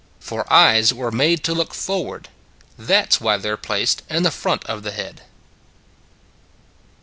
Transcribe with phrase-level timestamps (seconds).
[0.19, 2.29] For eyes were made to look forward;
[2.75, 5.21] that s why they re placed in the front of the head.